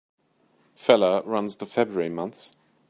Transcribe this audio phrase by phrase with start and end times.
[0.75, 2.53] Feller runs the February months.